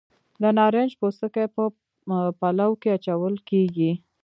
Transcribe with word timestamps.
د 0.41 0.43
نارنج 0.57 0.91
پوستکي 0.99 1.45
په 1.55 1.63
پلو 2.39 2.71
کې 2.81 2.89
اچول 2.95 3.35
کیږي. 3.49 3.91